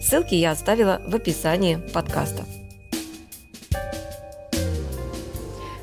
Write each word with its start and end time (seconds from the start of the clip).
Ссылки 0.00 0.34
я 0.34 0.52
оставила 0.52 1.02
в 1.06 1.14
описании 1.14 1.76
подкаста. 1.92 2.46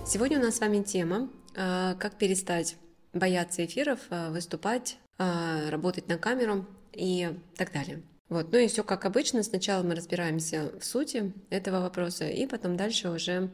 Сегодня 0.08 0.40
у 0.40 0.42
нас 0.42 0.56
с 0.56 0.60
вами 0.60 0.82
тема 0.82 1.30
э, 1.56 1.94
«Как 2.00 2.16
перестать 2.16 2.78
бояться 3.14 3.64
эфиров, 3.64 4.00
э, 4.10 4.32
выступать, 4.32 4.98
э, 5.20 5.70
работать 5.70 6.08
на 6.08 6.18
камеру 6.18 6.66
и 6.94 7.30
так 7.58 7.72
далее». 7.72 8.02
Вот. 8.28 8.52
Ну 8.52 8.58
и 8.58 8.68
все 8.68 8.84
как 8.84 9.06
обычно. 9.06 9.44
Сначала 9.44 9.84
мы 9.84 9.94
разбираемся 9.94 10.72
в 10.80 10.84
сути 10.84 11.32
этого 11.52 11.80
вопроса, 11.82 12.28
и 12.28 12.48
потом 12.48 12.76
дальше 12.76 13.10
уже 13.10 13.52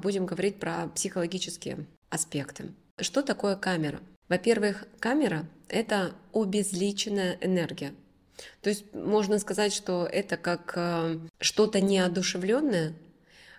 будем 0.00 0.26
говорить 0.26 0.60
про 0.60 0.88
психологические 0.94 1.86
аспекты. 2.08 2.72
Что 3.00 3.22
такое 3.22 3.56
камера? 3.56 3.98
Во-первых, 4.28 4.86
камера— 5.00 5.44
это 5.68 6.12
обезличенная 6.32 7.36
энергия. 7.40 7.92
То 8.60 8.70
есть 8.70 8.92
можно 8.94 9.38
сказать, 9.38 9.72
что 9.72 10.06
это 10.10 10.36
как 10.36 10.72
э, 10.76 11.18
что-то 11.40 11.80
неодушевленное, 11.80 12.94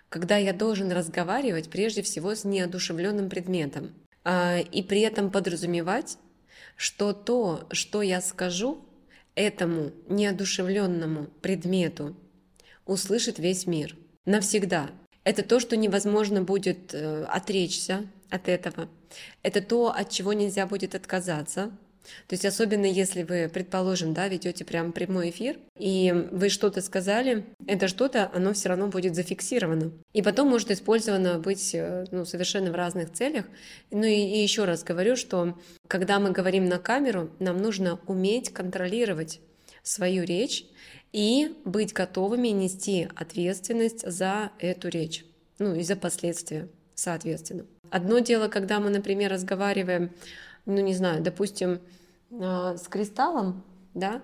когда 0.08 0.36
я 0.36 0.52
должен 0.52 0.92
разговаривать 0.92 1.70
прежде 1.70 2.02
всего 2.02 2.34
с 2.34 2.44
неодушевленным 2.44 3.28
предметом, 3.28 3.94
а, 4.24 4.58
и 4.58 4.82
при 4.82 5.00
этом 5.00 5.30
подразумевать, 5.30 6.18
что 6.76 7.12
то, 7.12 7.66
что 7.72 8.02
я 8.02 8.20
скажу 8.20 8.84
этому 9.34 9.92
неодушевленному 10.08 11.26
предмету, 11.42 12.16
услышит 12.86 13.38
весь 13.38 13.66
мир 13.66 13.96
навсегда. 14.24 14.90
Это 15.24 15.42
то, 15.42 15.58
что 15.58 15.76
невозможно 15.76 16.42
будет 16.42 16.94
э, 16.94 17.24
отречься 17.24 18.06
от 18.30 18.48
этого. 18.48 18.88
Это 19.42 19.62
то, 19.62 19.88
от 19.88 20.10
чего 20.10 20.32
нельзя 20.32 20.66
будет 20.66 20.94
отказаться. 20.94 21.70
То 22.26 22.34
есть 22.34 22.44
особенно 22.44 22.86
если 22.86 23.22
вы, 23.22 23.50
предположим, 23.52 24.14
да, 24.14 24.28
ведете 24.28 24.64
прям 24.64 24.92
прямой 24.92 25.30
эфир, 25.30 25.56
и 25.78 26.12
вы 26.30 26.48
что-то 26.48 26.80
сказали, 26.80 27.44
это 27.66 27.88
что-то, 27.88 28.30
оно 28.34 28.52
все 28.52 28.68
равно 28.68 28.88
будет 28.88 29.14
зафиксировано. 29.14 29.92
И 30.12 30.22
потом 30.22 30.48
может 30.48 30.70
использовано 30.70 31.38
быть 31.38 31.74
э, 31.74 32.06
ну, 32.10 32.24
совершенно 32.24 32.70
в 32.70 32.74
разных 32.74 33.12
целях. 33.12 33.46
Ну 33.90 34.04
и, 34.04 34.14
и 34.14 34.42
еще 34.42 34.64
раз 34.64 34.84
говорю, 34.84 35.16
что 35.16 35.58
когда 35.88 36.18
мы 36.20 36.30
говорим 36.30 36.66
на 36.66 36.78
камеру, 36.78 37.30
нам 37.38 37.58
нужно 37.58 37.98
уметь 38.06 38.52
контролировать 38.52 39.40
свою 39.82 40.24
речь 40.24 40.66
и 41.12 41.54
быть 41.64 41.92
готовыми 41.92 42.48
нести 42.48 43.08
ответственность 43.14 44.10
за 44.10 44.50
эту 44.58 44.88
речь, 44.88 45.24
ну 45.58 45.74
и 45.74 45.82
за 45.82 45.94
последствия, 45.94 46.68
соответственно. 46.94 47.66
Одно 47.90 48.18
дело, 48.18 48.48
когда 48.48 48.80
мы, 48.80 48.90
например, 48.90 49.30
разговариваем 49.30 50.10
ну 50.66 50.80
не 50.80 50.94
знаю, 50.94 51.22
допустим, 51.22 51.80
а, 52.30 52.76
с 52.76 52.88
кристаллом, 52.88 53.62
да, 53.94 54.22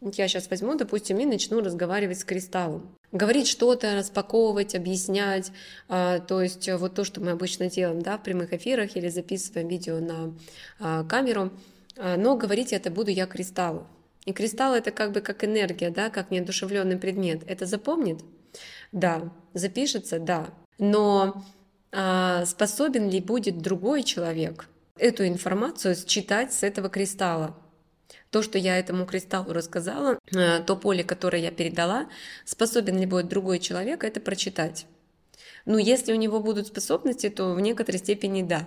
я 0.00 0.28
сейчас 0.28 0.50
возьму, 0.50 0.74
допустим, 0.74 1.18
и 1.18 1.24
начну 1.24 1.60
разговаривать 1.60 2.18
с 2.18 2.24
кристаллом. 2.24 2.94
Говорить 3.10 3.46
что-то, 3.46 3.94
распаковывать, 3.94 4.74
объяснять, 4.74 5.52
а, 5.88 6.18
то 6.18 6.42
есть 6.42 6.68
вот 6.72 6.94
то, 6.94 7.04
что 7.04 7.20
мы 7.20 7.30
обычно 7.30 7.70
делаем 7.70 8.02
да, 8.02 8.18
в 8.18 8.22
прямых 8.22 8.52
эфирах 8.52 8.96
или 8.96 9.08
записываем 9.08 9.68
видео 9.68 10.00
на 10.00 10.34
а, 10.80 11.04
камеру, 11.04 11.50
но 11.96 12.36
говорить 12.36 12.72
это 12.72 12.90
буду 12.90 13.12
я 13.12 13.26
кристаллу. 13.26 13.86
И 14.26 14.32
кристалл 14.32 14.74
это 14.74 14.90
как 14.90 15.12
бы 15.12 15.20
как 15.20 15.44
энергия, 15.44 15.90
да, 15.90 16.10
как 16.10 16.32
неодушевленный 16.32 16.96
предмет. 16.96 17.42
Это 17.46 17.66
запомнит? 17.66 18.20
Да. 18.90 19.30
Запишется? 19.52 20.18
Да. 20.18 20.48
Но 20.78 21.44
способен 21.92 23.08
ли 23.08 23.20
будет 23.20 23.58
другой 23.58 24.02
человек 24.02 24.66
эту 24.96 25.26
информацию 25.26 25.96
считать 25.96 26.52
с 26.52 26.62
этого 26.62 26.88
кристалла. 26.88 27.56
То, 28.30 28.42
что 28.42 28.58
я 28.58 28.78
этому 28.78 29.06
кристаллу 29.06 29.52
рассказала, 29.52 30.18
э, 30.34 30.60
то 30.60 30.76
поле, 30.76 31.04
которое 31.04 31.42
я 31.42 31.50
передала, 31.50 32.08
способен 32.44 32.98
ли 32.98 33.06
будет 33.06 33.28
другой 33.28 33.58
человек 33.58 34.04
это 34.04 34.20
прочитать. 34.20 34.86
Ну, 35.66 35.78
если 35.78 36.12
у 36.12 36.16
него 36.16 36.40
будут 36.40 36.66
способности, 36.66 37.28
то 37.28 37.54
в 37.54 37.60
некоторой 37.60 37.98
степени 37.98 38.42
да. 38.42 38.66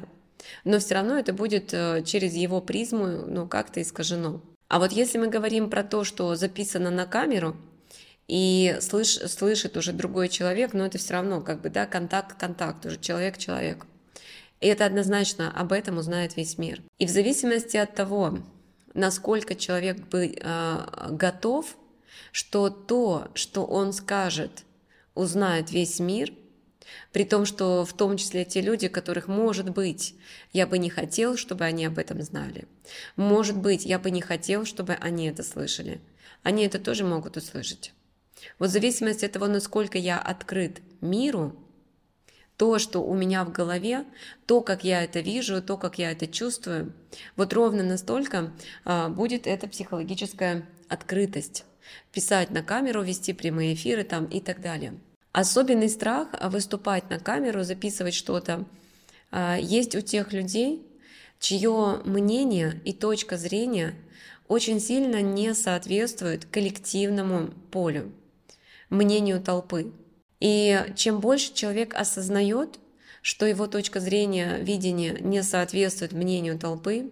Но 0.63 0.79
все 0.79 0.95
равно 0.95 1.17
это 1.17 1.33
будет 1.33 1.73
э, 1.73 2.03
через 2.05 2.33
его 2.33 2.61
призму, 2.61 3.07
ну, 3.07 3.47
как-то 3.47 3.81
искажено. 3.81 4.41
А 4.67 4.79
вот 4.79 4.91
если 4.91 5.17
мы 5.17 5.27
говорим 5.27 5.69
про 5.69 5.83
то, 5.83 6.03
что 6.03 6.35
записано 6.35 6.89
на 6.89 7.05
камеру, 7.05 7.55
и 8.27 8.77
слыш, 8.81 9.15
слышит 9.15 9.77
уже 9.77 9.93
другой 9.93 10.27
человек, 10.27 10.73
но 10.73 10.85
это 10.85 10.97
все 10.97 11.13
равно 11.13 11.41
как 11.41 11.61
бы, 11.61 11.69
да, 11.69 11.85
контакт-контакт, 11.85 12.85
уже 12.85 12.99
человек-человек. 12.99 13.85
И 14.59 14.67
это 14.67 14.85
однозначно 14.85 15.51
об 15.51 15.71
этом 15.71 15.97
узнает 15.97 16.35
весь 16.35 16.57
мир. 16.57 16.81
И 16.97 17.05
в 17.05 17.09
зависимости 17.09 17.77
от 17.77 17.93
того, 17.93 18.39
насколько 18.93 19.55
человек 19.55 19.97
бы, 20.07 20.33
э, 20.35 21.07
готов, 21.11 21.77
что 22.31 22.69
то, 22.69 23.27
что 23.35 23.65
он 23.65 23.93
скажет, 23.93 24.63
узнает 25.13 25.71
весь 25.71 25.99
мир, 25.99 26.33
при 27.11 27.23
том, 27.23 27.45
что 27.45 27.85
в 27.85 27.93
том 27.93 28.17
числе 28.17 28.45
те 28.45 28.61
люди, 28.61 28.87
которых, 28.87 29.27
может 29.27 29.69
быть, 29.69 30.15
я 30.53 30.65
бы 30.67 30.77
не 30.77 30.89
хотел, 30.89 31.37
чтобы 31.37 31.65
они 31.65 31.85
об 31.85 31.97
этом 31.97 32.21
знали. 32.21 32.65
Может 33.15 33.57
быть, 33.57 33.85
я 33.85 33.99
бы 33.99 34.11
не 34.11 34.21
хотел, 34.21 34.65
чтобы 34.65 34.93
они 34.93 35.27
это 35.27 35.43
слышали. 35.43 35.99
Они 36.43 36.65
это 36.65 36.79
тоже 36.79 37.03
могут 37.03 37.37
услышать. 37.37 37.93
Вот 38.59 38.69
в 38.69 38.73
зависимости 38.73 39.25
от 39.25 39.31
того, 39.31 39.47
насколько 39.47 39.97
я 39.97 40.19
открыт 40.19 40.81
миру, 41.01 41.55
то, 42.57 42.79
что 42.79 43.03
у 43.03 43.13
меня 43.13 43.45
в 43.45 43.51
голове, 43.51 44.03
то, 44.47 44.61
как 44.61 44.83
я 44.83 45.03
это 45.03 45.19
вижу, 45.19 45.61
то, 45.61 45.77
как 45.77 45.99
я 45.99 46.11
это 46.11 46.27
чувствую, 46.27 46.91
вот 47.35 47.53
ровно 47.53 47.83
настолько 47.83 48.51
а, 48.83 49.09
будет 49.09 49.45
эта 49.45 49.67
психологическая 49.67 50.67
открытость. 50.89 51.65
Писать 52.11 52.49
на 52.49 52.63
камеру, 52.63 53.03
вести 53.03 53.31
прямые 53.31 53.75
эфиры 53.75 54.03
там 54.03 54.25
и 54.25 54.41
так 54.41 54.59
далее. 54.59 54.99
Особенный 55.31 55.89
страх 55.89 56.29
выступать 56.41 57.09
на 57.09 57.19
камеру, 57.19 57.63
записывать 57.63 58.15
что-то 58.15 58.65
а, 59.29 59.57
есть 59.57 59.95
у 59.95 60.01
тех 60.01 60.33
людей, 60.33 60.85
чье 61.39 62.01
мнение 62.05 62.81
и 62.85 62.91
точка 62.91 63.37
зрения 63.37 63.93
очень 64.47 64.79
сильно 64.79 65.21
не 65.21 65.53
соответствует 65.53 66.45
коллективному 66.45 67.49
полю, 67.71 68.11
мнению 68.89 69.41
толпы. 69.41 69.91
И 70.39 70.85
чем 70.95 71.19
больше 71.19 71.53
человек 71.53 71.95
осознает, 71.95 72.79
что 73.21 73.45
его 73.45 73.67
точка 73.67 73.99
зрения, 73.99 74.57
видения 74.59 75.17
не 75.19 75.43
соответствует 75.43 76.13
мнению 76.13 76.57
толпы, 76.59 77.11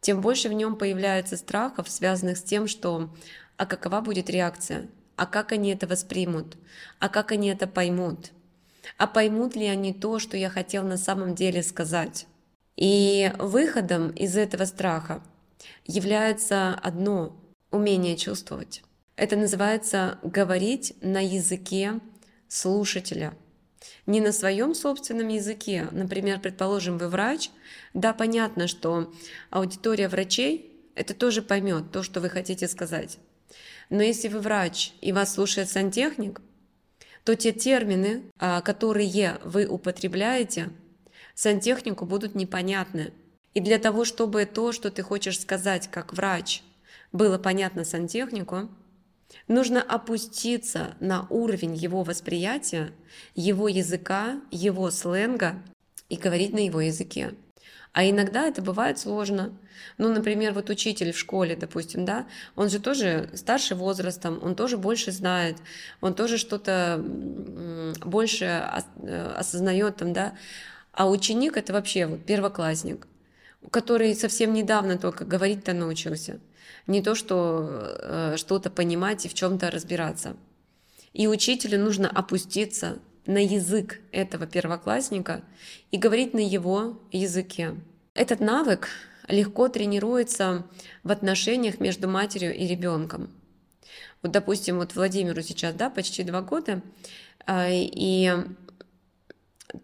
тем 0.00 0.20
больше 0.20 0.48
в 0.48 0.52
нем 0.52 0.76
появляется 0.76 1.36
страхов, 1.36 1.90
связанных 1.90 2.38
с 2.38 2.42
тем, 2.42 2.66
что 2.66 3.10
а 3.56 3.66
какова 3.66 4.00
будет 4.00 4.30
реакция, 4.30 4.88
а 5.16 5.26
как 5.26 5.52
они 5.52 5.70
это 5.70 5.86
воспримут, 5.86 6.56
а 6.98 7.10
как 7.10 7.32
они 7.32 7.48
это 7.48 7.66
поймут, 7.66 8.30
а 8.96 9.06
поймут 9.06 9.54
ли 9.54 9.66
они 9.66 9.92
то, 9.92 10.18
что 10.18 10.36
я 10.36 10.48
хотел 10.48 10.82
на 10.82 10.96
самом 10.96 11.34
деле 11.34 11.62
сказать. 11.62 12.26
И 12.76 13.30
выходом 13.38 14.10
из 14.10 14.36
этого 14.38 14.64
страха 14.64 15.22
является 15.84 16.74
одно— 16.74 17.36
умение 17.70 18.16
чувствовать. 18.16 18.82
Это 19.16 19.36
называется 19.36 20.18
говорить 20.22 20.94
на 21.02 21.20
языке 21.20 22.00
слушателя. 22.50 23.32
Не 24.06 24.20
на 24.20 24.32
своем 24.32 24.74
собственном 24.74 25.28
языке. 25.28 25.88
Например, 25.92 26.38
предположим, 26.40 26.98
вы 26.98 27.08
врач. 27.08 27.50
Да, 27.94 28.12
понятно, 28.12 28.66
что 28.66 29.12
аудитория 29.50 30.08
врачей 30.08 30.70
это 30.94 31.14
тоже 31.14 31.40
поймет 31.40 31.92
то, 31.92 32.02
что 32.02 32.20
вы 32.20 32.28
хотите 32.28 32.68
сказать. 32.68 33.18
Но 33.88 34.02
если 34.02 34.28
вы 34.28 34.40
врач 34.40 34.92
и 35.00 35.12
вас 35.12 35.34
слушает 35.34 35.70
сантехник, 35.70 36.42
то 37.24 37.34
те 37.36 37.52
термины, 37.52 38.22
а, 38.38 38.60
которые 38.60 39.38
вы 39.44 39.66
употребляете, 39.66 40.70
сантехнику 41.34 42.04
будут 42.04 42.34
непонятны. 42.34 43.12
И 43.54 43.60
для 43.60 43.78
того, 43.78 44.04
чтобы 44.04 44.44
то, 44.44 44.72
что 44.72 44.90
ты 44.90 45.02
хочешь 45.02 45.40
сказать 45.40 45.88
как 45.88 46.12
врач, 46.12 46.62
было 47.12 47.38
понятно 47.38 47.84
сантехнику, 47.84 48.68
Нужно 49.48 49.82
опуститься 49.82 50.94
на 51.00 51.26
уровень 51.28 51.74
его 51.74 52.02
восприятия, 52.02 52.92
его 53.34 53.68
языка, 53.68 54.40
его 54.50 54.90
сленга 54.90 55.62
и 56.08 56.16
говорить 56.16 56.52
на 56.52 56.64
его 56.64 56.80
языке. 56.80 57.34
А 57.92 58.08
иногда 58.08 58.46
это 58.46 58.62
бывает 58.62 58.98
сложно. 58.98 59.52
Ну, 59.98 60.12
например, 60.12 60.52
вот 60.52 60.70
учитель 60.70 61.12
в 61.12 61.18
школе, 61.18 61.56
допустим, 61.56 62.04
да, 62.04 62.26
он 62.54 62.70
же 62.70 62.78
тоже 62.78 63.30
старше 63.34 63.74
возрастом, 63.74 64.38
он 64.42 64.54
тоже 64.54 64.78
больше 64.78 65.10
знает, 65.10 65.56
он 66.00 66.14
тоже 66.14 66.38
что-то 66.38 67.02
больше 68.04 68.44
э, 69.02 69.32
осознает 69.36 69.96
там, 69.96 70.12
да. 70.12 70.34
А 70.92 71.08
ученик 71.08 71.56
это 71.56 71.72
вообще 71.72 72.06
вот 72.06 72.24
первоклассник, 72.24 73.08
который 73.70 74.14
совсем 74.14 74.52
недавно 74.52 74.96
только 74.96 75.24
говорить-то 75.24 75.72
научился. 75.72 76.38
Не 76.86 77.02
то, 77.02 77.14
что 77.14 77.68
э, 77.70 78.34
что-то 78.36 78.70
понимать 78.70 79.26
и 79.26 79.28
в 79.28 79.34
чем-то 79.34 79.70
разбираться. 79.70 80.36
И 81.12 81.26
учителю 81.26 81.78
нужно 81.78 82.08
опуститься 82.08 82.98
на 83.26 83.38
язык 83.38 84.00
этого 84.12 84.46
первоклассника 84.46 85.42
и 85.90 85.98
говорить 85.98 86.34
на 86.34 86.40
его 86.40 87.00
языке. 87.12 87.76
Этот 88.14 88.40
навык 88.40 88.88
легко 89.28 89.68
тренируется 89.68 90.66
в 91.04 91.10
отношениях 91.10 91.80
между 91.80 92.08
матерью 92.08 92.54
и 92.54 92.66
ребенком. 92.66 93.30
Вот, 94.22 94.32
допустим, 94.32 94.78
вот 94.78 94.94
Владимиру 94.94 95.42
сейчас, 95.42 95.74
да, 95.74 95.90
почти 95.90 96.24
два 96.24 96.42
года, 96.42 96.82
а, 97.46 97.68
и 97.70 98.32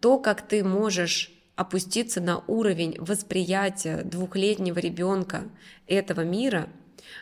то, 0.01 0.19
как 0.19 0.47
ты 0.47 0.63
можешь 0.65 1.33
опуститься 1.57 2.21
на 2.21 2.45
уровень 2.47 2.97
восприятия 2.99 4.03
двухлетнего 4.03 4.79
ребенка 4.79 5.45
этого 5.87 6.21
мира, 6.21 6.69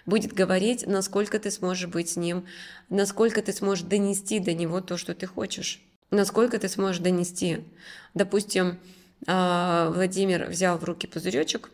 будет 0.06 0.32
говорить, 0.32 0.86
насколько 0.86 1.38
ты 1.38 1.50
сможешь 1.50 1.88
быть 1.88 2.10
с 2.10 2.16
ним, 2.16 2.44
насколько 2.88 3.42
ты 3.42 3.52
сможешь 3.52 3.84
донести 3.84 4.40
до 4.40 4.52
него 4.52 4.80
то, 4.80 4.96
что 4.96 5.14
ты 5.14 5.26
хочешь, 5.26 5.80
насколько 6.10 6.58
ты 6.58 6.68
сможешь 6.68 7.00
донести. 7.00 7.64
Допустим, 8.12 8.78
а, 9.26 9.90
Владимир 9.90 10.46
взял 10.46 10.78
в 10.78 10.84
руки 10.84 11.06
пузыречек 11.06 11.70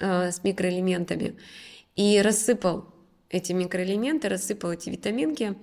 а, 0.00 0.30
с 0.30 0.42
микроэлементами 0.44 1.36
и 1.96 2.20
рассыпал 2.22 2.86
эти 3.28 3.52
микроэлементы, 3.52 4.28
рассыпал 4.28 4.72
эти 4.72 4.90
витаминки. 4.90 5.56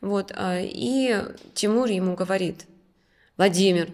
Вот, 0.00 0.32
а, 0.34 0.60
и 0.60 1.22
Тимур 1.54 1.88
ему 1.88 2.14
говорит, 2.14 2.66
Владимир, 3.36 3.90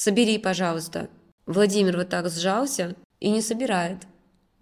собери, 0.00 0.38
пожалуйста. 0.38 1.10
Владимир 1.44 1.98
вот 1.98 2.08
так 2.08 2.30
сжался 2.30 2.96
и 3.18 3.28
не 3.28 3.42
собирает. 3.42 3.98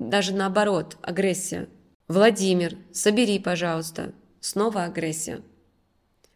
Даже 0.01 0.35
наоборот, 0.35 0.97
агрессия. 1.01 1.69
Владимир, 2.09 2.77
собери, 2.93 3.39
пожалуйста. 3.39 4.13
Снова 4.41 4.83
агрессия. 4.83 5.41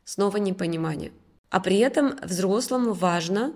Снова 0.04 0.36
непонимание. 0.36 1.10
А 1.50 1.58
при 1.58 1.78
этом 1.78 2.16
взрослому 2.22 2.92
важно, 2.92 3.54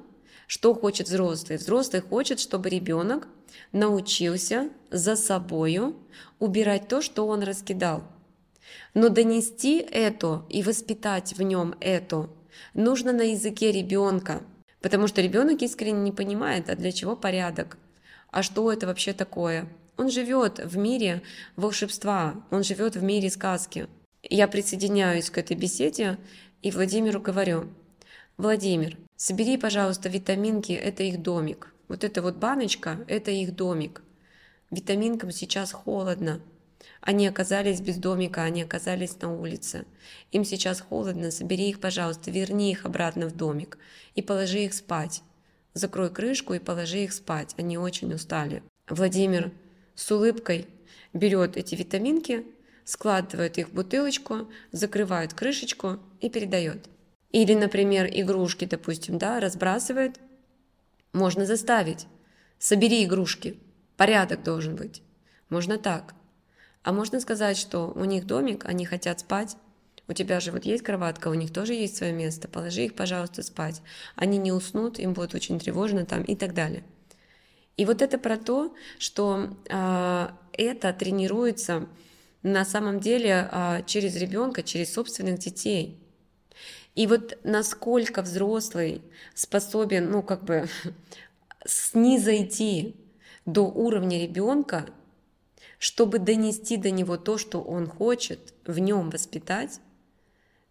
что 0.49 0.75
хочет 0.75 1.07
взрослый. 1.07 1.59
Взрослый 1.59 2.03
хочет, 2.03 2.41
чтобы 2.41 2.69
ребенок 2.69 3.29
научился 3.71 4.71
за 4.91 5.15
собою 5.15 5.95
убирать 6.41 6.89
то, 6.89 7.01
что 7.03 7.29
он 7.29 7.45
раскидал. 7.45 8.03
Но 8.95 9.11
донести 9.11 9.79
это 9.79 10.45
и 10.49 10.65
воспитать 10.65 11.35
в 11.35 11.43
нем 11.43 11.77
это 11.81 12.29
нужно 12.75 13.13
на 13.13 13.23
языке 13.23 13.71
ребенка, 13.71 14.43
потому 14.87 15.09
что 15.09 15.21
ребенок 15.21 15.63
искренне 15.63 15.99
не 16.01 16.13
понимает, 16.13 16.71
а 16.71 16.77
для 16.77 16.93
чего 16.93 17.17
порядок, 17.17 17.77
а 18.31 18.45
что 18.45 18.71
это 18.71 18.87
вообще 18.87 19.13
такое. 19.13 19.67
Он 19.97 20.09
живет 20.09 20.61
в 20.61 20.79
мире 20.79 21.23
волшебства, 21.57 22.45
он 22.53 22.63
живет 22.63 22.95
в 22.95 23.03
мире 23.03 23.29
сказки. 23.29 23.89
Я 24.23 24.47
присоединяюсь 24.47 25.29
к 25.29 25.39
этой 25.39 25.57
беседе 25.57 26.19
и 26.63 26.71
Владимиру 26.71 27.21
говорю, 27.21 27.69
Владимир, 28.37 28.97
собери, 29.17 29.57
пожалуйста, 29.57 30.09
витаминки, 30.09 30.71
это 30.71 31.03
их 31.03 31.21
домик. 31.21 31.75
Вот 31.89 32.05
эта 32.05 32.23
вот 32.23 32.37
баночка, 32.37 33.05
это 33.09 33.33
их 33.33 33.57
домик. 33.57 34.05
Витаминкам 34.71 35.33
сейчас 35.33 35.73
холодно, 35.73 36.41
они 37.01 37.27
оказались 37.27 37.81
без 37.81 37.97
домика, 37.97 38.43
они 38.43 38.63
оказались 38.63 39.21
на 39.21 39.33
улице. 39.33 39.85
Им 40.33 40.45
сейчас 40.45 40.81
холодно, 40.81 41.31
собери 41.31 41.69
их, 41.69 41.81
пожалуйста, 41.81 42.31
верни 42.31 42.73
их 42.73 42.85
обратно 42.85 43.29
в 43.29 43.37
домик 43.37 43.79
и 44.15 44.23
положи 44.23 44.65
их 44.65 44.75
спать. 44.75 45.23
Закрой 45.75 46.11
крышку 46.11 46.55
и 46.55 46.59
положи 46.59 47.05
их 47.05 47.13
спать, 47.13 47.55
они 47.59 47.79
очень 47.79 48.13
устали. 48.13 48.63
Владимир 48.89 49.53
с 49.95 50.11
улыбкой 50.11 50.67
берет 51.13 51.57
эти 51.57 51.75
витаминки, 51.75 52.47
складывает 52.85 53.59
их 53.59 53.69
в 53.69 53.75
бутылочку, 53.75 54.49
закрывает 54.73 55.35
крышечку 55.35 55.99
и 56.21 56.31
передает. 56.31 56.89
Или, 57.31 57.55
например, 57.55 58.09
игрушки, 58.11 58.65
допустим, 58.65 59.19
да, 59.19 59.41
разбрасывает. 59.41 60.19
Можно 61.13 61.45
заставить. 61.45 62.07
Собери 62.59 63.05
игрушки. 63.05 63.59
Порядок 63.97 64.43
должен 64.43 64.77
быть. 64.77 65.03
Можно 65.51 65.79
так. 65.79 66.15
А 66.87 66.93
можно 66.93 67.19
сказать, 67.19 67.59
что 67.59 67.93
у 67.97 68.05
них 68.05 68.29
домик, 68.29 68.65
они 68.65 68.87
хотят 68.87 69.19
спать, 69.19 69.57
у 70.07 70.13
тебя 70.13 70.39
же 70.39 70.53
вот 70.53 70.65
есть 70.65 70.85
кроватка, 70.85 71.27
у 71.27 71.35
них 71.35 71.53
тоже 71.53 71.75
есть 71.75 71.97
свое 71.97 72.13
место, 72.13 72.47
положи 72.47 72.85
их, 72.85 72.95
пожалуйста, 72.95 73.43
спать. 73.43 73.83
Они 74.15 74.39
не 74.39 74.53
уснут, 74.53 75.01
им 75.01 75.13
будет 75.13 75.35
очень 75.35 75.59
тревожно 75.59 76.07
там 76.07 76.23
и 76.23 76.37
так 76.37 76.55
далее. 76.55 76.85
И 77.77 77.85
вот 77.85 78.03
это 78.03 78.19
про 78.19 78.37
то, 78.37 78.73
что 79.01 79.57
э, 79.69 80.29
это 80.53 80.93
тренируется 80.93 81.89
на 82.45 82.65
самом 82.65 83.01
деле 83.01 83.49
э, 83.51 83.83
через 83.85 84.15
ребенка, 84.15 84.63
через 84.63 84.93
собственных 84.93 85.41
детей. 85.41 85.99
И 86.95 87.09
вот 87.09 87.37
насколько 87.43 88.23
взрослый 88.23 89.03
способен, 89.35 90.09
ну 90.09 90.23
как 90.23 90.45
бы 90.45 90.69
снизойти 91.67 92.95
до 93.45 93.63
уровня 93.63 94.23
ребенка, 94.23 94.87
чтобы 95.79 96.19
донести 96.19 96.77
до 96.77 96.91
него 96.91 97.17
то, 97.17 97.39
что 97.39 97.61
он 97.61 97.87
хочет 97.87 98.55
в 98.65 98.79
нем 98.79 99.11
воспитать, 99.11 99.81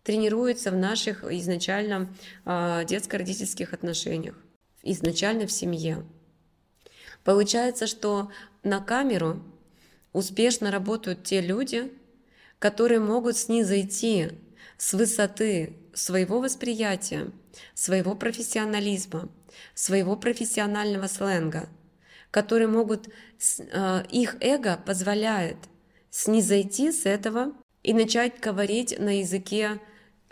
тренируется 0.04 0.72
в 0.72 0.76
наших 0.76 1.24
изначально 1.24 2.14
э, 2.46 2.86
детско-родительских 2.88 3.74
отношениях, 3.74 4.36
изначально 4.84 5.48
в 5.48 5.52
семье. 5.52 6.04
Получается, 7.24 7.88
что 7.88 8.32
на 8.64 8.80
камеру 8.80 9.42
успешно 10.14 10.72
работают 10.72 11.24
те 11.24 11.42
люди, 11.42 11.92
которые 12.60 13.00
могут 13.00 13.38
снизойти 13.38 14.30
с 14.78 14.94
высоты 14.94 15.76
своего 15.94 16.40
восприятия, 16.40 17.32
своего 17.74 18.16
профессионализма, 18.16 19.30
своего 19.74 20.16
профессионального 20.16 21.08
сленга– 21.08 21.70
которые 22.36 22.68
могут, 22.68 23.08
э, 23.08 24.04
их 24.12 24.36
эго 24.42 24.78
позволяет 24.86 25.56
снизойти 26.10 26.92
с 26.92 27.06
этого 27.06 27.54
и 27.82 27.94
начать 27.94 28.42
говорить 28.42 29.00
на 29.00 29.20
языке 29.20 29.80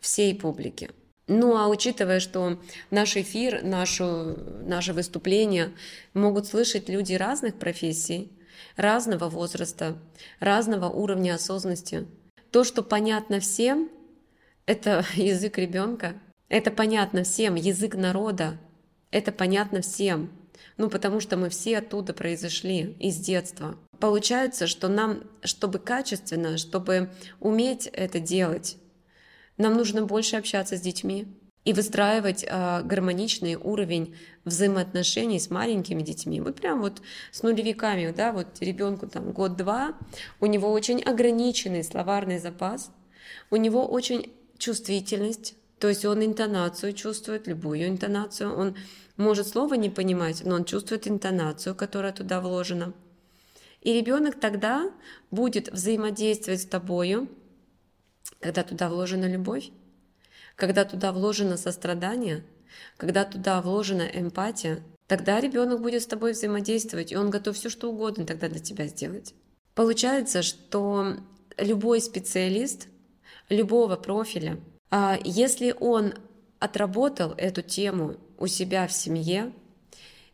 всей 0.01 0.35
публики. 0.35 0.91
Ну 1.27 1.55
а 1.55 1.69
учитывая, 1.69 2.19
что 2.19 2.59
наш 2.91 3.15
эфир, 3.15 3.63
нашу, 3.63 4.35
наше 4.65 4.91
выступление 4.91 5.71
могут 6.13 6.45
слышать 6.45 6.89
люди 6.89 7.13
разных 7.13 7.55
профессий, 7.55 8.33
разного 8.75 9.29
возраста, 9.29 9.97
разного 10.41 10.89
уровня 10.89 11.35
осознанности, 11.35 12.05
то, 12.51 12.65
что 12.65 12.83
понятно 12.83 13.39
всем, 13.39 13.89
это 14.65 15.05
язык 15.15 15.57
ребенка, 15.57 16.15
это 16.49 16.69
понятно 16.69 17.23
всем, 17.23 17.55
язык 17.55 17.95
народа, 17.95 18.57
это 19.09 19.31
понятно 19.31 19.79
всем. 19.79 20.42
Ну, 20.77 20.89
потому 20.89 21.19
что 21.19 21.37
мы 21.37 21.49
все 21.49 21.79
оттуда 21.79 22.13
произошли, 22.13 22.95
из 22.99 23.17
детства. 23.17 23.77
Получается, 23.99 24.67
что 24.67 24.87
нам, 24.87 25.23
чтобы 25.43 25.79
качественно, 25.79 26.57
чтобы 26.57 27.09
уметь 27.39 27.87
это 27.87 28.19
делать, 28.19 28.77
нам 29.57 29.75
нужно 29.75 30.05
больше 30.05 30.35
общаться 30.35 30.77
с 30.77 30.81
детьми 30.81 31.27
и 31.63 31.73
выстраивать 31.73 32.43
э, 32.43 32.81
гармоничный 32.83 33.55
уровень 33.55 34.15
взаимоотношений 34.43 35.39
с 35.39 35.49
маленькими 35.49 36.01
детьми. 36.01 36.41
Вот 36.41 36.55
прям 36.55 36.81
вот 36.81 37.01
с 37.31 37.43
нулевиками, 37.43 38.11
да, 38.11 38.33
вот 38.33 38.47
ребенку 38.59 39.07
там 39.07 39.31
год-два, 39.31 39.93
у 40.39 40.45
него 40.45 40.71
очень 40.71 41.01
ограниченный 41.01 41.83
словарный 41.83 42.39
запас, 42.39 42.91
у 43.49 43.55
него 43.55 43.85
очень 43.85 44.33
чувствительность, 44.57 45.55
то 45.79 45.87
есть 45.87 46.05
он 46.05 46.23
интонацию 46.23 46.93
чувствует, 46.93 47.47
любую 47.47 47.87
интонацию, 47.87 48.53
он 48.53 48.75
может 49.17 49.47
слово 49.47 49.75
не 49.75 49.89
понимать, 49.89 50.43
но 50.45 50.55
он 50.55 50.65
чувствует 50.65 51.07
интонацию, 51.07 51.75
которая 51.75 52.11
туда 52.11 52.41
вложена. 52.41 52.93
И 53.81 53.93
ребенок 53.93 54.39
тогда 54.39 54.91
будет 55.29 55.71
взаимодействовать 55.71 56.61
с 56.61 56.65
тобою, 56.65 57.27
когда 58.39 58.63
туда 58.63 58.89
вложена 58.89 59.25
любовь, 59.25 59.71
когда 60.55 60.85
туда 60.85 61.11
вложено 61.11 61.57
сострадание, 61.57 62.43
когда 62.97 63.25
туда 63.25 63.61
вложена 63.61 64.03
эмпатия, 64.03 64.81
тогда 65.07 65.39
ребенок 65.39 65.81
будет 65.81 66.01
с 66.01 66.07
тобой 66.07 66.31
взаимодействовать, 66.31 67.11
и 67.11 67.17
он 67.17 67.29
готов 67.29 67.55
все 67.55 67.69
что 67.69 67.91
угодно 67.91 68.25
тогда 68.25 68.47
для 68.47 68.59
тебя 68.59 68.87
сделать. 68.87 69.33
Получается, 69.75 70.43
что 70.43 71.17
любой 71.57 72.01
специалист 72.01 72.87
любого 73.49 73.95
профиля, 73.95 74.59
а 74.89 75.17
если 75.23 75.75
он 75.79 76.13
отработал 76.59 77.33
эту 77.37 77.61
тему 77.61 78.15
у 78.43 78.47
себя 78.47 78.87
в 78.87 78.91
семье 78.91 79.53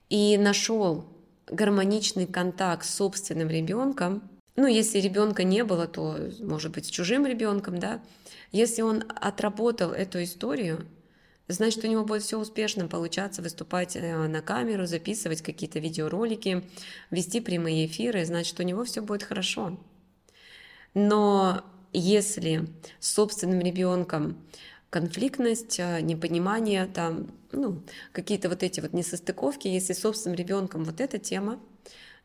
и 0.10 0.36
нашел 0.40 1.06
гармоничный 1.46 2.26
контакт 2.26 2.84
с 2.84 2.96
собственным 2.96 3.50
ребенком, 3.50 4.28
ну, 4.56 4.66
если 4.66 5.00
ребенка 5.00 5.44
не 5.44 5.64
было, 5.64 5.86
то, 5.88 6.18
может 6.40 6.72
быть, 6.72 6.88
с 6.88 6.90
чужим 6.90 7.28
ребенком, 7.28 7.78
да, 7.78 8.02
если 8.52 8.82
он 8.82 9.04
отработал 9.16 9.92
эту 9.92 10.24
историю, 10.24 10.88
значит, 11.48 11.84
у 11.84 11.88
него 11.88 12.04
будет 12.04 12.24
все 12.24 12.40
успешно 12.40 12.88
получаться 12.88 13.44
выступать 13.44 13.96
э, 13.96 14.28
на 14.28 14.42
камеру, 14.42 14.88
записывать 14.88 15.44
какие-то 15.44 15.78
видеоролики, 15.78 16.64
вести 17.12 17.42
прямые 17.42 17.86
эфиры, 17.86 18.26
значит, 18.26 18.60
у 18.60 18.64
него 18.64 18.86
все 18.86 19.04
будет 19.04 19.22
хорошо. 19.22 19.80
Но 20.96 21.64
если 21.94 22.66
с 23.00 23.14
собственным 23.14 23.60
ребенком 23.60 24.36
конфликтность, 24.90 25.80
э, 25.80 26.02
непонимание, 26.02 26.88
там, 26.88 27.28
ну, 27.52 27.84
какие-то 28.12 28.50
вот 28.50 28.64
эти 28.64 28.80
вот 28.80 28.94
несостыковки, 28.94 29.68
если 29.68 29.94
собственным 29.94 30.38
ребенком 30.38 30.84
вот 30.84 31.02
эта 31.02 31.18
тема, 31.18 31.60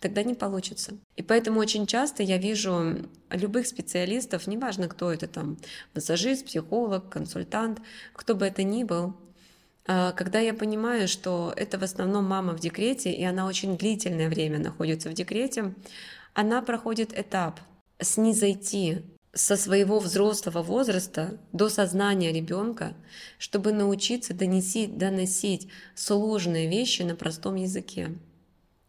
тогда 0.01 0.23
не 0.23 0.35
получится. 0.35 0.99
И 1.17 1.23
поэтому 1.23 1.61
очень 1.61 1.87
часто 1.87 2.23
я 2.23 2.39
вижу 2.39 3.09
любых 3.31 3.67
специалистов, 3.67 4.47
неважно, 4.47 4.89
кто 4.89 5.13
это 5.13 5.27
там, 5.27 5.57
массажист, 5.95 6.47
психолог, 6.47 7.09
консультант, 7.09 7.81
кто 8.13 8.35
бы 8.35 8.47
это 8.47 8.63
ни 8.63 8.85
был, 8.85 9.15
а, 9.87 10.13
когда 10.13 10.41
я 10.41 10.55
понимаю, 10.55 11.09
что 11.09 11.53
это 11.57 11.79
в 11.79 11.83
основном 11.83 12.25
мама 12.25 12.55
в 12.55 12.61
декрете, 12.61 13.13
и 13.13 13.23
она 13.25 13.47
очень 13.47 13.77
длительное 13.77 14.29
время 14.29 14.59
находится 14.59 15.11
в 15.11 15.15
декрете, 15.15 15.75
она 16.33 16.63
проходит 16.63 17.19
этап 17.19 17.61
снизойти 18.01 19.03
со 19.35 19.57
своего 19.57 19.99
взрослого 19.99 20.63
возраста 20.63 21.39
до 21.53 21.69
сознания 21.69 22.33
ребенка, 22.33 22.95
чтобы 23.39 23.73
научиться 23.73 24.33
доносить, 24.35 24.97
доносить 24.97 25.69
сложные 25.95 26.69
вещи 26.69 27.03
на 27.03 27.17
простом 27.17 27.57
языке. 27.57 28.15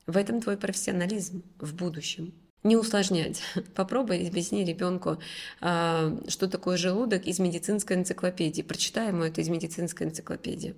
В 0.07 0.17
этом 0.17 0.41
твой 0.41 0.57
профессионализм 0.57 1.43
в 1.59 1.73
будущем. 1.73 2.33
Не 2.63 2.77
усложнять. 2.77 3.41
Попробуй 3.75 4.27
объясни 4.27 4.63
ребенку, 4.63 5.17
а, 5.61 6.17
что 6.27 6.47
такое 6.47 6.77
желудок 6.77 7.25
из 7.25 7.39
медицинской 7.39 7.95
энциклопедии. 7.95 8.61
Прочитай 8.61 9.09
ему 9.09 9.23
это 9.23 9.41
из 9.41 9.49
медицинской 9.49 10.07
энциклопедии. 10.07 10.75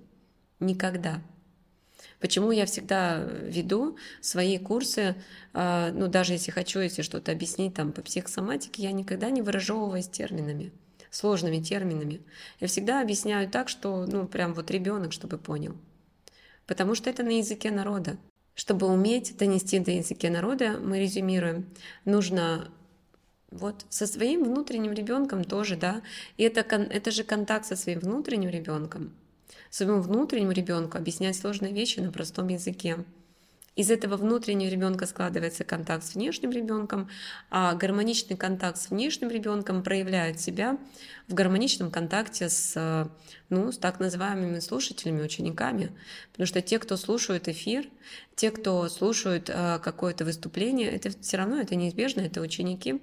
Никогда. 0.60 1.22
Почему 2.20 2.50
я 2.50 2.66
всегда 2.66 3.20
веду 3.20 3.96
свои 4.20 4.58
курсы, 4.58 5.14
а, 5.52 5.92
ну 5.92 6.08
даже 6.08 6.32
если 6.32 6.50
хочу, 6.50 6.80
если 6.80 7.02
что-то 7.02 7.30
объяснить 7.30 7.74
там 7.74 7.92
по 7.92 8.02
психосоматике, 8.02 8.82
я 8.82 8.92
никогда 8.92 9.30
не 9.30 9.40
выражевываюсь 9.40 10.08
терминами, 10.08 10.72
сложными 11.10 11.60
терминами. 11.60 12.20
Я 12.58 12.66
всегда 12.66 13.00
объясняю 13.00 13.48
так, 13.48 13.68
что, 13.68 14.04
ну 14.06 14.26
прям 14.26 14.52
вот 14.54 14.70
ребенок, 14.70 15.12
чтобы 15.12 15.38
понял. 15.38 15.76
Потому 16.66 16.96
что 16.96 17.08
это 17.08 17.22
на 17.22 17.38
языке 17.38 17.70
народа. 17.70 18.16
Чтобы 18.54 18.88
уметь 18.88 19.36
донести 19.36 19.78
до 19.78 19.92
языке 19.92 20.28
народа, 20.28 20.80
мы 20.82 20.98
резюмируем, 20.98 21.66
нужно 22.04 22.68
вот 23.52 23.86
со 23.88 24.08
своим 24.08 24.42
внутренним 24.42 24.92
ребенком 24.92 25.44
тоже, 25.44 25.76
да, 25.76 26.02
и 26.36 26.42
это, 26.42 26.60
это 26.60 27.10
же 27.12 27.22
контакт 27.22 27.66
со 27.66 27.76
своим 27.76 28.00
внутренним 28.00 28.50
ребенком 28.50 29.14
своему 29.70 30.00
внутреннему 30.00 30.52
ребенку 30.52 30.98
объяснять 30.98 31.36
сложные 31.36 31.72
вещи 31.72 32.00
на 32.00 32.10
простом 32.12 32.48
языке. 32.48 33.04
Из 33.78 33.92
этого 33.92 34.16
внутреннего 34.16 34.68
ребенка 34.68 35.06
складывается 35.06 35.62
контакт 35.62 36.04
с 36.04 36.16
внешним 36.16 36.50
ребенком, 36.50 37.08
а 37.48 37.74
гармоничный 37.74 38.36
контакт 38.36 38.76
с 38.76 38.90
внешним 38.90 39.30
ребенком 39.30 39.84
проявляет 39.84 40.40
себя 40.40 40.78
в 41.28 41.34
гармоничном 41.34 41.92
контакте 41.92 42.48
с, 42.48 43.08
ну, 43.50 43.70
с 43.70 43.78
так 43.78 44.00
называемыми 44.00 44.58
слушателями, 44.58 45.22
учениками. 45.22 45.92
Потому 46.32 46.48
что 46.48 46.60
те, 46.60 46.80
кто 46.80 46.96
слушают 46.96 47.46
эфир, 47.46 47.86
те, 48.34 48.50
кто 48.50 48.88
слушают 48.88 49.48
э, 49.48 49.78
какое-то 49.80 50.24
выступление, 50.24 50.90
это 50.90 51.10
все 51.10 51.36
равно 51.36 51.60
это 51.60 51.76
неизбежно, 51.76 52.22
это 52.22 52.40
ученики 52.40 53.00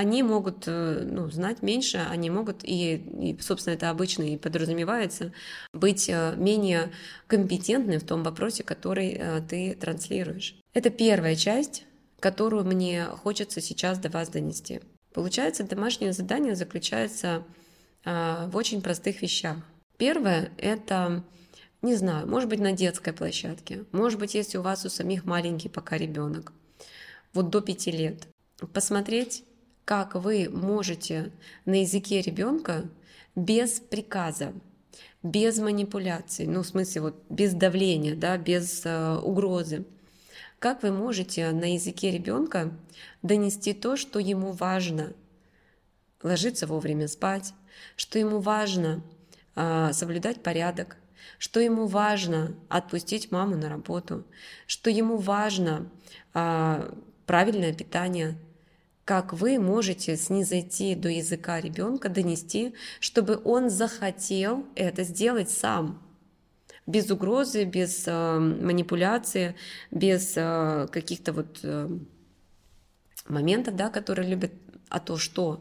они 0.00 0.22
могут 0.22 0.64
э, 0.66 1.06
ну, 1.10 1.28
знать 1.28 1.60
меньше, 1.60 1.98
они 1.98 2.30
могут, 2.30 2.64
и, 2.64 2.94
и, 2.94 3.38
собственно, 3.38 3.74
это 3.74 3.90
обычно 3.90 4.22
и 4.22 4.38
подразумевается, 4.38 5.34
быть 5.74 6.08
э, 6.08 6.34
менее 6.38 6.90
компетентны 7.26 7.98
в 7.98 8.06
том 8.06 8.22
вопросе, 8.22 8.64
который 8.64 9.10
э, 9.10 9.42
ты 9.46 9.74
транслируешь. 9.74 10.58
Это 10.72 10.88
первая 10.88 11.36
часть, 11.36 11.84
которую 12.18 12.64
мне 12.64 13.04
хочется 13.04 13.60
сейчас 13.60 13.98
до 13.98 14.08
вас 14.08 14.30
донести. 14.30 14.80
Получается, 15.12 15.64
домашнее 15.64 16.14
задание 16.14 16.54
заключается 16.54 17.44
в 18.02 18.52
очень 18.54 18.80
простых 18.80 19.20
вещах. 19.20 19.58
Первое— 19.98 20.50
это, 20.56 21.22
не 21.82 21.94
знаю, 21.94 22.26
может 22.26 22.48
быть, 22.48 22.60
на 22.60 22.72
детской 22.72 23.12
площадке, 23.12 23.84
может 23.92 24.18
быть, 24.18 24.34
если 24.34 24.56
у 24.56 24.62
вас 24.62 24.86
у 24.86 24.88
самих 24.88 25.26
маленький 25.26 25.68
пока 25.68 25.98
ребенок, 25.98 26.54
вот 27.34 27.50
до 27.50 27.60
пяти 27.60 27.90
лет, 27.90 28.26
посмотреть 28.72 29.44
как 29.90 30.14
вы 30.14 30.48
можете 30.48 31.32
на 31.64 31.80
языке 31.80 32.20
ребенка 32.20 32.88
без 33.34 33.80
приказа, 33.80 34.52
без 35.24 35.58
манипуляций, 35.58 36.46
ну, 36.46 36.62
в 36.62 36.66
смысле, 36.68 37.00
вот 37.00 37.24
без 37.28 37.54
давления, 37.54 38.14
да, 38.14 38.38
без 38.38 38.82
э, 38.86 39.16
угрозы, 39.16 39.84
как 40.60 40.84
вы 40.84 40.92
можете 40.92 41.50
на 41.50 41.74
языке 41.74 42.12
ребенка 42.12 42.70
донести 43.22 43.72
то, 43.72 43.96
что 43.96 44.20
ему 44.20 44.52
важно? 44.52 45.12
Ложиться 46.22 46.68
вовремя 46.68 47.08
спать, 47.08 47.52
что 47.96 48.20
ему 48.20 48.38
важно 48.38 49.02
э, 49.56 49.90
соблюдать 49.92 50.40
порядок, 50.40 50.98
что 51.36 51.58
ему 51.58 51.88
важно 51.88 52.54
отпустить 52.68 53.32
маму 53.32 53.56
на 53.56 53.68
работу, 53.68 54.24
что 54.68 54.88
ему 54.88 55.16
важно 55.16 55.90
э, 56.32 56.94
правильное 57.26 57.74
питание, 57.74 58.38
как 59.10 59.32
вы 59.32 59.58
можете 59.58 60.16
снизойти 60.16 60.94
до 60.94 61.08
языка 61.08 61.60
ребенка, 61.60 62.08
донести, 62.08 62.74
чтобы 63.00 63.40
он 63.42 63.68
захотел 63.68 64.64
это 64.76 65.02
сделать 65.02 65.50
сам, 65.50 66.00
без 66.86 67.10
угрозы, 67.10 67.64
без 67.64 68.04
э, 68.06 68.38
манипуляции, 68.38 69.56
без 69.90 70.34
э, 70.36 70.86
каких-то 70.92 71.32
вот 71.32 71.58
э, 71.64 71.88
моментов, 73.26 73.74
да, 73.74 73.90
которые 73.90 74.28
любят, 74.28 74.52
а 74.88 75.00
то 75.00 75.16
что, 75.16 75.60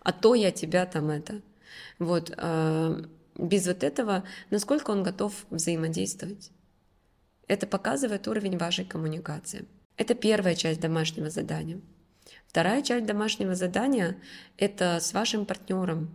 а 0.00 0.10
то 0.12 0.34
я 0.34 0.50
тебя 0.50 0.84
там 0.84 1.10
это. 1.10 1.40
Вот, 2.00 2.34
э, 2.36 3.04
без 3.36 3.68
вот 3.68 3.84
этого, 3.84 4.24
насколько 4.50 4.90
он 4.90 5.04
готов 5.04 5.46
взаимодействовать. 5.50 6.50
Это 7.46 7.68
показывает 7.68 8.26
уровень 8.26 8.58
вашей 8.58 8.84
коммуникации. 8.84 9.66
Это 9.96 10.16
первая 10.16 10.56
часть 10.56 10.80
домашнего 10.80 11.30
задания. 11.30 11.80
Вторая 12.48 12.80
часть 12.82 13.04
домашнего 13.04 13.54
задания– 13.54 14.16
это 14.56 15.00
с 15.00 15.12
вашим 15.12 15.44
партнером. 15.44 16.08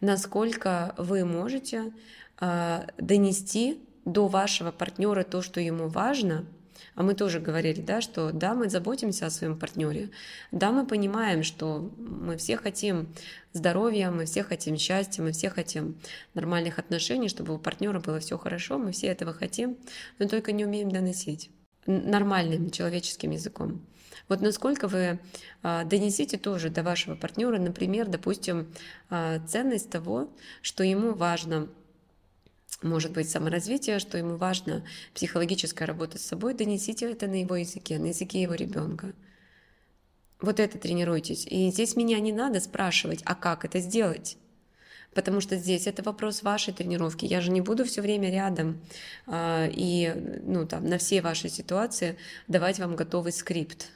Насколько 0.00 0.94
вы 0.96 1.24
можете 1.24 1.92
э, 2.40 2.86
донести 2.96 3.80
до 4.04 4.28
вашего 4.28 4.70
партнера 4.70 5.24
то, 5.24 5.42
что 5.42 5.60
ему 5.60 5.88
важно, 5.88 6.46
а 6.94 7.02
мы 7.02 7.14
тоже 7.14 7.40
говорили, 7.40 7.80
да, 7.80 8.00
что 8.00 8.30
да, 8.30 8.54
мы 8.54 8.70
заботимся 8.70 9.26
о 9.26 9.30
своем 9.30 9.58
партнере, 9.58 10.10
да, 10.52 10.70
мы 10.70 10.86
понимаем, 10.86 11.42
что 11.42 11.90
мы 11.98 12.36
все 12.36 12.56
хотим 12.56 13.12
здоровья, 13.52 14.12
мы 14.12 14.26
все 14.26 14.44
хотим 14.44 14.76
счастья, 14.76 15.24
мы 15.24 15.32
все 15.32 15.50
хотим 15.50 15.98
нормальных 16.34 16.78
отношений, 16.78 17.28
чтобы 17.28 17.52
у 17.52 17.58
партнера 17.58 17.98
было 17.98 18.20
все 18.20 18.38
хорошо, 18.38 18.78
мы 18.78 18.92
все 18.92 19.08
этого 19.08 19.32
хотим, 19.32 19.76
но 20.20 20.28
только 20.28 20.52
не 20.52 20.64
умеем 20.64 20.88
доносить 20.88 21.50
нормальным 21.86 22.70
человеческим 22.70 23.30
языком. 23.30 23.84
Вот 24.28 24.40
насколько 24.40 24.88
вы 24.88 25.18
а, 25.62 25.84
донесите 25.84 26.36
тоже 26.36 26.68
до 26.70 26.82
вашего 26.82 27.14
партнера, 27.14 27.58
например, 27.58 28.08
допустим, 28.08 28.72
а, 29.08 29.38
ценность 29.46 29.90
того, 29.90 30.30
что 30.60 30.84
ему 30.84 31.14
важно 31.14 31.68
может 32.82 33.12
быть 33.12 33.28
саморазвитие, 33.28 33.98
что 33.98 34.18
ему 34.18 34.36
важно 34.36 34.84
психологическая 35.14 35.86
работа 35.86 36.18
с 36.18 36.26
собой, 36.26 36.54
донесите 36.54 37.10
это 37.10 37.26
на 37.26 37.40
его 37.40 37.56
языке, 37.56 37.98
на 37.98 38.06
языке 38.06 38.42
его 38.42 38.54
ребенка. 38.54 39.14
Вот 40.40 40.60
это 40.60 40.78
тренируйтесь. 40.78 41.46
И 41.46 41.70
здесь 41.70 41.96
меня 41.96 42.20
не 42.20 42.32
надо 42.32 42.60
спрашивать, 42.60 43.22
а 43.24 43.34
как 43.34 43.64
это 43.64 43.80
сделать? 43.80 44.36
Потому 45.14 45.40
что 45.40 45.56
здесь 45.56 45.86
это 45.86 46.02
вопрос 46.02 46.42
вашей 46.42 46.72
тренировки. 46.72 47.24
Я 47.24 47.40
же 47.40 47.50
не 47.50 47.60
буду 47.60 47.84
все 47.84 48.02
время 48.02 48.30
рядом 48.30 48.80
э, 49.26 49.70
и 49.72 50.12
ну, 50.44 50.66
там, 50.66 50.86
на 50.86 50.98
все 50.98 51.22
ваши 51.22 51.48
ситуации 51.48 52.16
давать 52.46 52.78
вам 52.78 52.94
готовый 52.94 53.32
скрипт. 53.32 53.88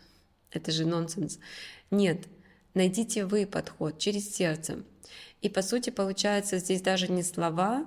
Это 0.50 0.71
же 0.73 0.85
нонсенс. 0.85 1.38
Нет, 1.90 2.26
найдите 2.75 3.25
вы 3.25 3.47
подход 3.47 3.99
через 3.99 4.35
сердце. 4.35 4.83
И 5.42 5.49
по 5.49 5.62
сути 5.62 5.90
получается 5.90 6.59
здесь 6.59 6.83
даже 6.83 7.09
не 7.09 7.23
слова 7.23 7.87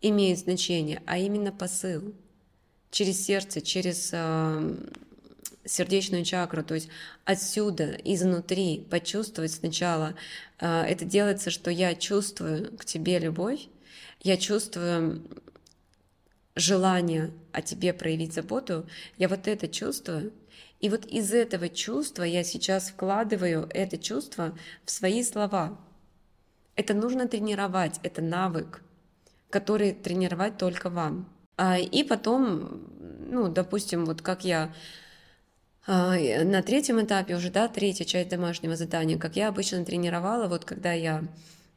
имеют 0.00 0.40
значение, 0.40 1.02
а 1.06 1.18
именно 1.18 1.52
посыл 1.52 2.14
через 2.90 3.24
сердце, 3.24 3.60
через 3.60 4.10
э, 4.12 4.76
сердечную 5.64 6.24
чакру, 6.24 6.62
то 6.62 6.74
есть 6.74 6.88
отсюда, 7.24 7.92
изнутри 8.04 8.86
почувствовать 8.90 9.52
сначала. 9.52 10.14
Э, 10.58 10.82
это 10.82 11.04
делается, 11.04 11.50
что 11.50 11.70
я 11.70 11.94
чувствую 11.94 12.76
к 12.76 12.84
тебе 12.84 13.18
любовь, 13.18 13.68
я 14.22 14.36
чувствую 14.36 15.22
желание 16.56 17.30
о 17.52 17.62
тебе 17.62 17.92
проявить 17.92 18.34
заботу, 18.34 18.86
я 19.18 19.28
вот 19.28 19.46
это 19.48 19.68
чувствую, 19.68 20.32
и 20.80 20.88
вот 20.88 21.04
из 21.06 21.32
этого 21.32 21.68
чувства 21.68 22.22
я 22.22 22.42
сейчас 22.42 22.90
вкладываю 22.90 23.68
это 23.70 23.98
чувство 23.98 24.56
в 24.84 24.90
свои 24.90 25.22
слова. 25.22 25.78
Это 26.74 26.94
нужно 26.94 27.28
тренировать, 27.28 28.00
это 28.02 28.22
навык, 28.22 28.82
который 29.50 29.92
тренировать 29.92 30.56
только 30.56 30.88
вам. 30.88 31.28
А, 31.58 31.78
и 31.78 32.02
потом, 32.02 32.88
ну, 33.28 33.48
допустим, 33.48 34.06
вот 34.06 34.22
как 34.22 34.44
я 34.44 34.64
а, 34.64 34.72
на 35.90 36.62
третьем 36.62 37.02
этапе 37.02 37.34
уже, 37.34 37.50
да, 37.50 37.68
третья 37.68 38.04
часть 38.04 38.28
домашнего 38.28 38.76
задания, 38.76 39.18
как 39.18 39.36
я 39.36 39.48
обычно 39.48 39.84
тренировала, 39.84 40.46
вот 40.46 40.64
когда 40.64 40.92
я 40.92 41.24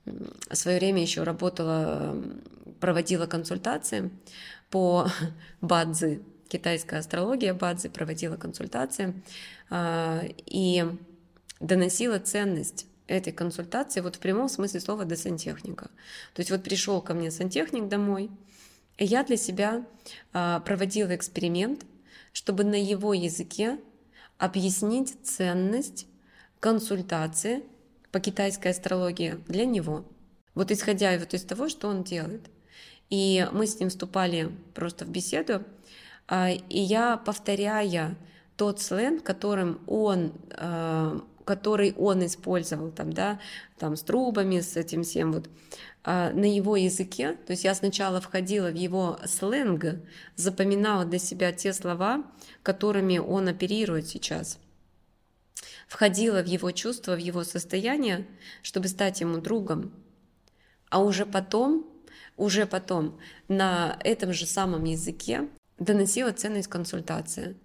в 0.05 0.55
свое 0.55 0.77
время 0.77 1.01
еще 1.01 1.23
работала, 1.23 2.15
проводила 2.79 3.25
консультации 3.25 4.11
по 4.69 5.07
бадзи, 5.61 6.21
китайская 6.53 6.97
астрология 6.97 7.53
Бадзи 7.55 7.89
проводила 7.89 8.37
консультации 8.37 9.13
а, 9.71 10.21
и 10.45 10.85
доносила 11.59 12.19
ценность 12.19 12.85
этой 13.07 13.33
консультации 13.33 14.01
вот 14.01 14.17
в 14.17 14.19
прямом 14.19 14.49
смысле 14.49 14.79
слова 14.79 15.05
до 15.05 15.15
сантехника. 15.15 15.85
То 16.33 16.39
есть 16.39 16.51
вот 16.51 16.63
пришел 16.63 17.01
ко 17.01 17.15
мне 17.15 17.31
сантехник 17.31 17.87
домой, 17.87 18.29
и 18.97 19.05
я 19.05 19.23
для 19.23 19.37
себя 19.37 19.83
а, 20.31 20.59
проводила 20.59 21.15
эксперимент, 21.15 21.85
чтобы 22.33 22.63
на 22.63 22.79
его 22.79 23.13
языке 23.13 23.79
объяснить 24.43 25.15
ценность 25.23 26.05
консультации 26.59 27.63
по 28.11 28.19
китайской 28.19 28.69
астрологии 28.69 29.37
для 29.47 29.65
него. 29.65 30.03
Вот 30.53 30.69
исходя 30.69 31.17
вот 31.17 31.33
из 31.33 31.43
того, 31.43 31.69
что 31.69 31.87
он 31.87 32.03
делает. 32.03 32.49
И 33.09 33.47
мы 33.53 33.65
с 33.65 33.79
ним 33.79 33.87
вступали 33.87 34.51
просто 34.73 35.05
в 35.05 35.09
беседу, 35.09 35.63
а, 36.27 36.49
и 36.49 36.77
я, 36.77 37.15
повторяя 37.15 38.17
тот 38.57 38.81
сленг, 38.81 39.23
которым 39.23 39.79
он, 39.87 40.33
а, 40.51 41.21
который 41.45 41.93
он 41.97 42.25
использовал, 42.25 42.91
там, 42.91 43.11
да, 43.11 43.39
там, 43.77 43.95
с 43.95 44.01
трубами, 44.01 44.59
с 44.59 44.77
этим 44.77 45.03
всем, 45.03 45.33
вот, 45.33 45.49
а, 46.03 46.31
на 46.31 46.45
его 46.45 46.75
языке, 46.75 47.37
то 47.45 47.51
есть 47.51 47.63
я 47.63 47.73
сначала 47.75 48.19
входила 48.21 48.67
в 48.67 48.75
его 48.75 49.19
сленг, 49.25 49.85
запоминала 50.35 51.05
для 51.05 51.19
себя 51.19 51.51
те 51.51 51.73
слова, 51.73 52.23
которыми 52.61 53.17
он 53.17 53.47
оперирует 53.47 54.07
сейчас, 54.07 54.59
входила 55.87 56.41
в 56.41 56.45
его 56.45 56.71
чувства, 56.71 57.15
в 57.15 57.19
его 57.19 57.43
состояние, 57.43 58.25
чтобы 58.61 58.87
стать 58.87 59.21
ему 59.21 59.37
другом, 59.37 59.93
а 60.89 61.01
уже 61.01 61.25
потом, 61.25 61.87
уже 62.37 62.65
потом 62.65 63.17
на 63.47 63.97
этом 64.03 64.33
же 64.33 64.45
самом 64.45 64.83
языке 64.83 65.47
доносила 65.79 66.31
ценность 66.31 66.67
консультации. 66.67 67.55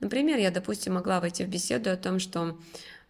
Например, 0.00 0.38
я, 0.38 0.50
допустим, 0.50 0.94
могла 0.94 1.20
войти 1.20 1.44
в 1.44 1.48
беседу 1.48 1.90
о 1.90 1.96
том, 1.96 2.18
что 2.18 2.58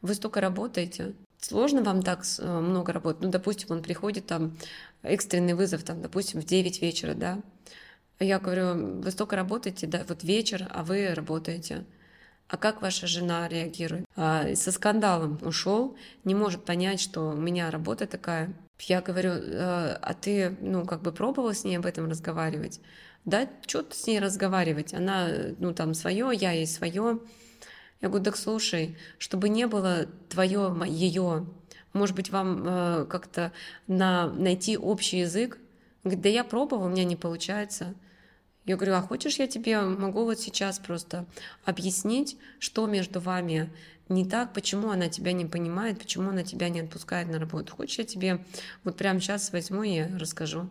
вы 0.03 0.15
столько 0.15 0.41
работаете, 0.41 1.15
сложно 1.41 1.83
вам 1.83 2.03
так 2.03 2.25
э, 2.39 2.61
много 2.61 2.93
работать. 2.93 3.23
Ну, 3.23 3.31
допустим, 3.31 3.69
он 3.71 3.83
приходит, 3.83 4.27
там, 4.27 4.57
экстренный 5.03 5.55
вызов, 5.55 5.83
там, 5.83 6.03
допустим, 6.03 6.41
в 6.41 6.45
9 6.45 6.83
вечера, 6.83 7.15
да. 7.15 7.41
Я 8.19 8.39
говорю, 8.39 9.01
вы 9.03 9.11
столько 9.11 9.37
работаете, 9.37 9.87
да, 9.87 10.05
вот 10.09 10.25
вечер, 10.25 10.67
а 10.71 10.85
вы 10.85 11.15
работаете. 11.15 11.85
А 12.49 12.57
как 12.57 12.81
ваша 12.81 13.07
жена 13.07 13.49
реагирует? 13.49 14.07
А, 14.15 14.55
со 14.55 14.71
скандалом 14.73 15.39
ушел, 15.43 15.97
не 16.25 16.35
может 16.35 16.65
понять, 16.65 17.01
что 17.01 17.31
у 17.31 17.37
меня 17.37 17.71
работа 17.71 18.07
такая. 18.07 18.55
Я 18.81 19.01
говорю, 19.01 19.31
«Э, 19.33 19.99
а 20.01 20.15
ты, 20.15 20.57
ну, 20.61 20.85
как 20.85 21.03
бы 21.03 21.13
пробовал 21.13 21.53
с 21.53 21.65
ней 21.65 21.77
об 21.77 21.87
этом 21.87 22.09
разговаривать? 22.09 22.81
да, 23.27 23.49
что 23.67 23.85
с 23.91 24.07
ней 24.07 24.21
разговаривать, 24.21 24.95
она, 24.95 25.29
ну, 25.59 25.75
там, 25.75 25.93
свое, 25.93 26.31
я 26.33 26.53
ей 26.53 26.67
свое. 26.67 27.19
Я 28.01 28.09
говорю, 28.09 28.25
так 28.25 28.37
слушай, 28.37 28.97
чтобы 29.19 29.49
не 29.49 29.67
было 29.67 30.07
твое, 30.29 30.75
ее, 30.87 31.47
может 31.93 32.15
быть, 32.15 32.31
вам 32.31 32.63
э, 32.67 33.07
как-то 33.07 33.53
на, 33.87 34.31
найти 34.31 34.77
общий 34.77 35.19
язык. 35.19 35.59
Говорит, 36.05 36.23
да 36.23 36.29
я 36.29 36.45
пробовал, 36.45 36.87
у 36.87 36.89
меня 36.89 37.05
не 37.05 37.17
получается. 37.17 37.95
Я 38.67 38.77
говорю, 38.77 38.95
а 38.95 39.01
хочешь, 39.01 39.39
я 39.39 39.47
тебе 39.47 39.81
могу 39.81 40.25
вот 40.25 40.41
сейчас 40.41 40.79
просто 40.79 41.25
объяснить, 41.65 42.37
что 42.59 42.87
между 42.87 43.21
вами 43.21 43.73
не 44.09 44.25
так, 44.25 44.53
почему 44.53 44.91
она 44.91 45.09
тебя 45.09 45.33
не 45.33 45.47
понимает, 45.47 45.99
почему 45.99 46.31
она 46.31 46.43
тебя 46.43 46.69
не 46.69 46.81
отпускает 46.81 47.29
на 47.29 47.39
работу. 47.39 47.75
Хочешь, 47.75 47.99
я 47.99 48.05
тебе 48.05 48.45
вот 48.85 48.97
прямо 48.97 49.21
сейчас 49.21 49.53
возьму 49.53 49.83
и 49.83 50.03
расскажу. 50.03 50.69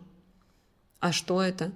А 1.00 1.12
что 1.12 1.42
это? 1.42 1.72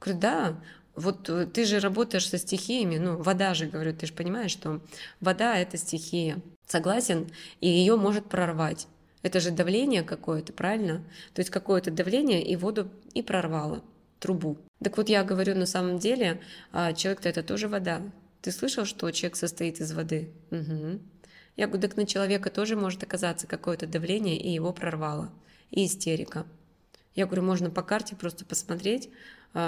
Говорю, 0.00 0.20
да, 0.20 0.60
вот 0.96 1.28
э, 1.28 1.46
ты 1.46 1.64
же 1.64 1.78
работаешь 1.78 2.28
со 2.28 2.38
стихиями, 2.38 2.96
ну, 2.96 3.16
вода 3.16 3.54
же, 3.54 3.66
говорю, 3.66 3.94
ты 3.94 4.06
же 4.06 4.12
понимаешь, 4.12 4.50
что 4.50 4.80
вода— 5.20 5.56
это 5.58 5.76
стихия. 5.76 6.40
Согласен? 6.66 7.30
И 7.60 7.68
ее 7.68 7.96
может 7.96 8.28
прорвать. 8.28 8.88
Это 9.22 9.40
же 9.40 9.50
давление 9.50 10.02
какое-то, 10.02 10.52
правильно? 10.52 11.04
То 11.34 11.40
есть 11.40 11.50
какое-то 11.50 11.90
давление 11.90 12.42
и 12.42 12.56
воду 12.56 12.90
и 13.14 13.22
прорвало, 13.22 13.82
трубу. 14.18 14.58
Так 14.82 14.96
вот 14.96 15.08
я 15.08 15.24
говорю, 15.24 15.54
на 15.54 15.66
самом 15.66 15.98
деле, 15.98 16.40
а 16.72 16.92
человек-то 16.92 17.28
это 17.28 17.42
тоже 17.42 17.68
вода. 17.68 18.02
Ты 18.40 18.52
слышал, 18.52 18.84
что 18.84 19.10
человек 19.10 19.36
состоит 19.36 19.80
из 19.80 19.92
воды? 19.92 20.30
Угу. 20.50 21.00
Я 21.56 21.66
говорю, 21.66 21.82
так 21.82 21.96
на 21.96 22.06
человека 22.06 22.50
тоже 22.50 22.76
может 22.76 23.02
оказаться 23.02 23.46
какое-то 23.46 23.86
давление, 23.86 24.38
и 24.38 24.50
его 24.50 24.72
прорвало. 24.72 25.32
И 25.70 25.86
истерика. 25.86 26.46
Я 27.14 27.26
говорю, 27.26 27.42
можно 27.42 27.70
по 27.70 27.82
карте 27.82 28.14
просто 28.14 28.44
посмотреть, 28.44 29.08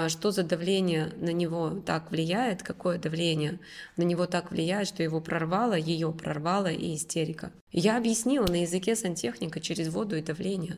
что 0.07 0.31
за 0.31 0.43
давление 0.43 1.11
на 1.17 1.31
него 1.31 1.81
так 1.85 2.11
влияет, 2.11 2.63
какое 2.63 2.97
давление 2.97 3.59
на 3.97 4.03
него 4.03 4.25
так 4.27 4.51
влияет, 4.51 4.87
что 4.87 5.03
его 5.03 5.19
прорвало, 5.21 5.73
ее 5.73 6.11
прорвало 6.11 6.67
и 6.67 6.95
истерика. 6.95 7.51
я 7.71 7.97
объяснила 7.97 8.47
на 8.47 8.61
языке 8.61 8.95
сантехника 8.95 9.59
через 9.59 9.89
воду 9.89 10.15
и 10.15 10.21
давление, 10.21 10.77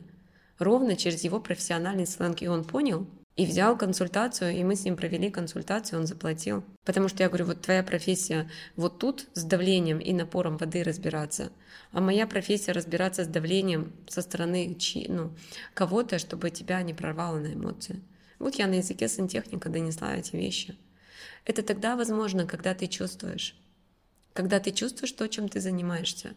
ровно 0.58 0.96
через 0.96 1.24
его 1.24 1.40
профессиональный 1.40 2.06
сленг, 2.06 2.42
и 2.42 2.48
он 2.48 2.64
понял, 2.64 3.06
и 3.36 3.46
взял 3.46 3.76
консультацию, 3.78 4.54
и 4.54 4.62
мы 4.62 4.76
с 4.76 4.84
ним 4.84 4.96
провели 4.96 5.30
консультацию, 5.30 5.98
он 5.98 6.06
заплатил. 6.06 6.64
Потому 6.84 7.08
что 7.08 7.22
я 7.22 7.28
говорю, 7.28 7.46
вот 7.46 7.62
твоя 7.62 7.82
профессия 7.82 8.50
вот 8.76 8.98
тут 8.98 9.26
с 9.32 9.44
давлением 9.44 9.98
и 9.98 10.12
напором 10.12 10.58
воды 10.58 10.82
разбираться, 10.82 11.50
а 11.92 12.00
моя 12.00 12.26
профессия 12.26 12.72
разбираться 12.72 13.24
с 13.24 13.28
давлением 13.28 13.92
со 14.06 14.20
стороны 14.20 14.76
ну, 15.08 15.34
кого-то, 15.72 16.18
чтобы 16.18 16.50
тебя 16.50 16.82
не 16.82 16.92
прорвало 16.92 17.38
на 17.38 17.54
эмоции. 17.54 18.02
Вот 18.42 18.56
я 18.56 18.66
на 18.66 18.74
языке 18.74 19.06
сантехника 19.06 19.68
донесла 19.68 20.16
эти 20.16 20.34
вещи. 20.34 20.76
Это 21.44 21.62
тогда 21.62 21.94
возможно, 21.94 22.44
когда 22.44 22.74
ты 22.74 22.88
чувствуешь. 22.88 23.54
Когда 24.32 24.58
ты 24.58 24.72
чувствуешь 24.72 25.12
то, 25.12 25.28
чем 25.28 25.48
ты 25.48 25.60
занимаешься. 25.60 26.34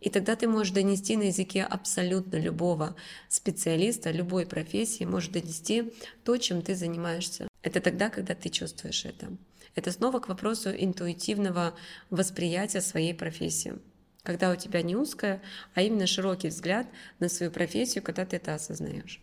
И 0.00 0.08
тогда 0.08 0.36
ты 0.36 0.46
можешь 0.46 0.72
донести 0.72 1.16
на 1.16 1.24
языке 1.24 1.64
абсолютно 1.64 2.36
любого 2.36 2.94
специалиста, 3.28 4.12
любой 4.12 4.46
профессии, 4.46 5.02
можешь 5.02 5.30
донести 5.30 5.92
то, 6.22 6.36
чем 6.36 6.62
ты 6.62 6.76
занимаешься. 6.76 7.48
Это 7.62 7.80
тогда, 7.80 8.08
когда 8.08 8.36
ты 8.36 8.48
чувствуешь 8.48 9.04
это. 9.04 9.26
Это 9.74 9.90
снова 9.90 10.20
к 10.20 10.28
вопросу 10.28 10.70
интуитивного 10.70 11.74
восприятия 12.10 12.80
своей 12.80 13.14
профессии. 13.14 13.74
Когда 14.22 14.52
у 14.52 14.54
тебя 14.54 14.82
не 14.82 14.94
узкая, 14.94 15.42
а 15.74 15.82
именно 15.82 16.06
широкий 16.06 16.48
взгляд 16.48 16.86
на 17.18 17.28
свою 17.28 17.50
профессию, 17.50 18.04
когда 18.04 18.24
ты 18.24 18.36
это 18.36 18.54
осознаешь. 18.54 19.20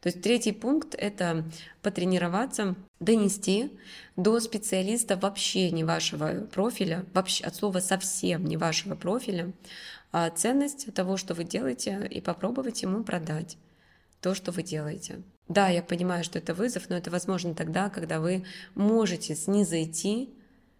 То 0.00 0.08
есть 0.08 0.22
третий 0.22 0.52
пункт— 0.52 0.94
это 0.98 1.44
потренироваться, 1.82 2.74
донести 3.00 3.70
до 4.16 4.38
специалиста 4.40 5.16
вообще 5.16 5.70
не 5.70 5.84
вашего 5.84 6.46
профиля, 6.52 7.04
вообще 7.12 7.44
от 7.44 7.56
слова 7.56 7.80
совсем 7.80 8.44
не 8.44 8.56
вашего 8.56 8.94
профиля, 8.94 9.52
а 10.12 10.30
ценность 10.30 10.92
того, 10.94 11.16
что 11.16 11.34
вы 11.34 11.44
делаете, 11.44 12.06
и 12.10 12.20
попробовать 12.20 12.82
ему 12.82 13.02
продать 13.02 13.58
то, 14.20 14.34
что 14.34 14.52
вы 14.52 14.62
делаете. 14.62 15.22
Да, 15.48 15.68
я 15.68 15.82
понимаю, 15.82 16.24
что 16.24 16.38
это 16.38 16.54
вызов, 16.54 16.88
но 16.88 16.96
это 16.96 17.10
возможно 17.10 17.54
тогда, 17.54 17.90
когда 17.90 18.20
вы 18.20 18.44
можете 18.74 19.34
снизойти 19.34 20.30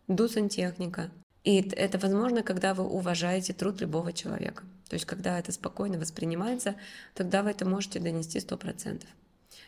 до 0.08 0.28
сантехника. 0.28 1.10
И 1.44 1.60
это 1.60 1.98
возможно, 1.98 2.42
когда 2.42 2.72
вы 2.72 2.84
уважаете 2.84 3.52
труд 3.52 3.80
любого 3.80 4.12
человека. 4.12 4.64
То 4.88 4.94
есть, 4.94 5.04
когда 5.04 5.38
это 5.38 5.52
спокойно 5.52 5.98
воспринимается, 5.98 6.74
тогда 7.14 7.42
вы 7.42 7.50
это 7.50 7.68
можете 7.68 8.00
донести 8.00 8.38
100%. 8.38 9.04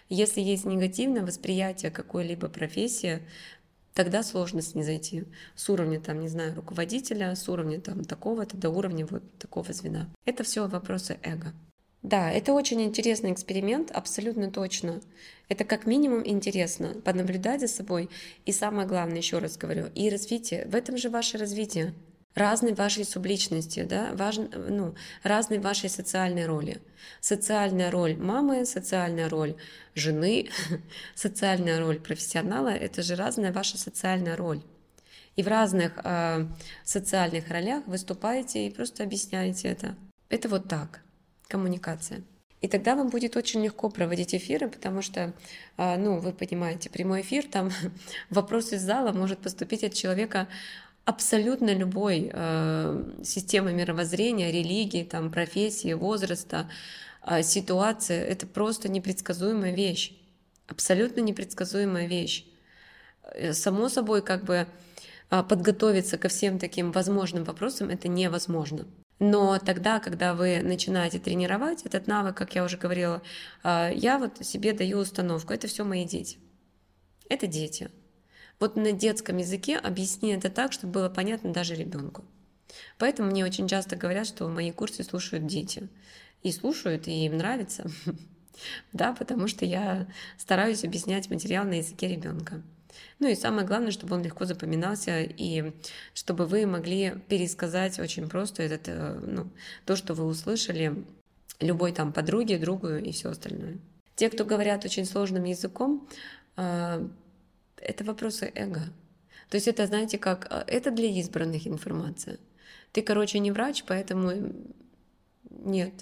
Если 0.09 0.41
есть 0.41 0.65
негативное 0.65 1.23
восприятие 1.23 1.91
какой-либо 1.91 2.49
профессии, 2.49 3.23
тогда 3.93 4.23
сложно 4.23 4.63
с 4.63 4.75
ней. 4.75 5.27
С 5.55 5.69
уровня, 5.69 6.01
там, 6.01 6.21
не 6.21 6.29
знаю, 6.29 6.55
руководителя, 6.55 7.35
с 7.35 7.49
уровня 7.49 7.81
там 7.81 8.05
такого-то 8.05 8.57
до 8.57 8.71
уровня 8.71 9.07
вот 9.07 9.23
такого 9.39 9.73
звена. 9.73 10.09
Это 10.25 10.45
все 10.45 10.67
вопросы 10.69 11.19
эго. 11.23 11.53
Да, 12.07 12.31
это 12.31 12.53
очень 12.53 12.81
интересный 12.83 13.33
эксперимент, 13.33 13.91
абсолютно 13.91 14.49
точно. 14.49 15.01
Это 15.49 15.65
как 15.65 15.87
минимум 15.87 16.25
интересно, 16.25 16.95
понаблюдать 17.05 17.61
за 17.61 17.67
собой. 17.67 18.09
И 18.45 18.53
самое 18.53 18.87
главное, 18.87 19.17
еще 19.17 19.39
раз 19.39 19.57
говорю, 19.57 19.87
и 19.93 20.09
развитие. 20.09 20.67
В 20.67 20.77
этом 20.77 20.97
же 20.99 21.11
ваше 21.11 21.37
развитие. 21.37 21.95
разной 22.37 22.75
вашей 22.75 23.05
субличности, 23.05 23.83
да, 23.83 24.11
важ, 24.13 24.37
ну, 24.37 24.95
разной 25.25 25.59
вашей 25.59 25.89
социальной 25.89 26.47
роли. 26.47 26.81
Социальная 27.21 27.91
роль 27.91 28.15
мамы, 28.15 28.67
социальная 28.67 29.29
роль 29.29 29.57
жены, 29.97 30.49
социальная 31.17 31.81
роль 31.81 31.99
профессионала– 31.99 32.69
это 32.69 33.03
же 33.03 33.17
разная 33.17 33.53
ваша 33.53 33.79
социальная 33.79 34.37
роль. 34.37 34.63
И 35.35 35.43
в 35.43 35.49
разных 35.49 35.99
э, 36.05 36.47
социальных 36.85 37.49
ролях 37.51 37.83
выступаете 37.87 38.65
и 38.65 38.71
просто 38.71 39.03
объясняете 39.03 39.67
это. 39.69 39.97
Это 40.29 40.49
вот 40.49 40.69
так, 40.69 41.01
коммуникация. 41.49 42.23
И 42.63 42.69
тогда 42.69 42.97
вам 42.97 43.11
будет 43.11 43.37
очень 43.37 43.63
легко 43.63 43.91
проводить 43.91 44.35
эфиры, 44.35 44.69
потому 44.69 45.03
что, 45.03 45.33
э, 45.77 45.97
ну, 45.97 46.19
вы 46.19 46.33
понимаете, 46.33 46.91
прямой 46.91 47.21
эфир, 47.21 47.45
там 47.47 47.71
вопрос 48.31 48.73
из 48.73 48.83
зала 48.83 49.13
может 49.13 49.39
поступить 49.39 49.85
от 49.85 49.95
человека 49.95 50.49
абсолютно 51.07 51.73
любой 51.73 52.31
э, 52.33 53.05
системы 53.23 53.73
мировоззрения, 53.73 54.51
религии, 54.51 55.05
там, 55.05 55.31
профессии, 55.31 55.93
возраста, 55.95 56.69
э, 57.25 57.43
ситуации. 57.43 58.19
Это 58.19 58.47
просто 58.47 58.89
непредсказуемая 58.89 59.75
вещь. 59.75 60.13
Абсолютно 60.67 61.21
непредсказуемая 61.21 62.09
вещь. 62.09 62.45
Э, 63.23 63.53
само 63.53 63.89
собой, 63.89 64.23
как 64.23 64.45
бы 64.45 64.67
подготовиться 65.29 66.19
ко 66.19 66.29
всем 66.29 66.61
таким 66.61 66.93
возможным 66.93 67.43
вопросам 67.43 67.91
это 67.91 68.07
невозможно. 68.07 68.87
Но 69.19 69.59
тогда, 69.59 69.99
когда 69.99 70.35
вы 70.35 70.61
начинаете 70.63 71.19
тренировать 71.19 71.83
этот 71.85 72.07
навык, 72.07 72.37
как 72.37 72.55
я 72.55 72.65
уже 72.65 72.77
говорила, 72.77 73.23
э, 73.65 73.93
я 73.95 74.19
вот 74.19 74.45
себе 74.45 74.73
даю 74.73 74.99
установку, 74.99 75.55
это 75.55 75.69
все 75.69 75.85
мои 75.85 76.05
дети. 76.05 76.39
Это 77.29 77.47
дети. 77.47 77.91
Вот 78.61 78.77
на 78.77 78.93
детском 78.93 79.39
языке 79.39 79.77
объясни 79.77 80.33
это 80.33 80.51
так, 80.51 80.73
чтобы 80.73 80.93
было 80.93 81.09
понятно 81.09 81.53
даже 81.53 81.75
ребенку. 81.75 82.25
Поэтому 82.99 83.31
мне 83.31 83.45
очень 83.45 83.69
часто 83.69 83.97
говорят, 83.97 84.27
что 84.27 84.49
мои 84.49 84.71
курсы 84.71 85.03
слушают 85.03 85.47
дети. 85.47 85.89
И 86.43 86.53
слушают, 86.53 87.09
и 87.09 87.27
им 87.27 87.39
нравится. 87.39 87.91
Да, 88.95 89.13
потому 89.13 89.49
что 89.49 89.67
я 89.67 90.07
стараюсь 90.39 90.83
объяснять 90.83 91.29
материал 91.29 91.67
на 91.67 91.75
языке 91.75 92.09
ребенка. 92.09 92.63
Ну 93.19 93.29
и 93.29 93.35
самое 93.35 93.67
главное, 93.67 93.91
чтобы 93.91 94.15
он 94.15 94.23
легко 94.23 94.45
запоминался, 94.45 95.23
и 95.23 95.73
чтобы 96.15 96.47
вы 96.47 96.67
могли 96.67 97.15
пересказать 97.29 97.99
очень 97.99 98.29
просто 98.29 98.63
этот, 98.63 98.89
э, 98.89 99.21
ну, 99.27 99.49
то, 99.85 99.97
что 99.97 100.15
вы 100.15 100.25
услышали 100.25 101.05
любой 101.61 101.93
там 101.93 102.13
подруге, 102.13 102.59
другу 102.59 102.89
и 102.89 103.13
все 103.13 103.31
остальное. 103.31 103.79
Те, 104.15 104.31
кто 104.31 104.45
говорят 104.45 104.85
очень 104.85 105.05
сложным 105.05 105.45
языком, 105.45 106.09
э, 106.57 107.09
это 107.77 108.05
вопросы 108.05 108.51
эго. 108.55 108.83
То 109.51 109.57
есть 109.57 109.69
это, 109.69 109.87
знаете, 109.87 110.19
как, 110.19 110.47
а, 110.51 110.65
это 110.67 110.91
для 110.91 111.09
избранных 111.09 111.67
информация. 111.67 112.39
Ты, 112.93 113.03
короче, 113.03 113.39
не 113.39 113.53
врач, 113.53 113.85
поэтому 113.87 114.53
нет, 115.51 115.93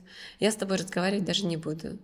я 0.41 0.51
с 0.51 0.57
тобой 0.57 0.79
разговаривать 0.79 1.25
даже 1.25 1.47
не 1.47 1.57
буду. 1.57 1.99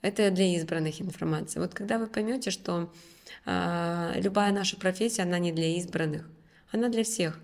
Это 0.00 0.30
для 0.30 0.54
избранных 0.56 1.00
информация. 1.00 1.60
Вот 1.60 1.74
когда 1.74 1.98
вы 1.98 2.06
поймете, 2.06 2.50
что 2.50 2.82
э, 2.82 2.86
любая 3.44 4.52
наша 4.52 4.76
профессия, 4.76 5.22
она 5.22 5.38
не 5.38 5.52
для 5.52 5.76
избранных, 5.76 6.28
она 6.70 6.88
для 6.88 7.04
всех. 7.04 7.38